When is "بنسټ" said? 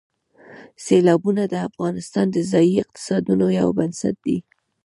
3.77-4.15